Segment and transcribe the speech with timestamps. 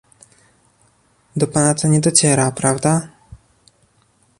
[1.37, 3.09] Do pana to nie dociera, prawda?